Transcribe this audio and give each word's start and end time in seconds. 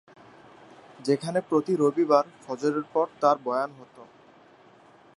যেখানে 0.99 1.39
প্রতি 1.49 1.73
রবিবার 1.75 2.25
ফজরের 2.45 2.85
পর 2.93 3.07
তার 3.21 3.37
বয়ান 3.43 3.71
হত। 3.79 3.95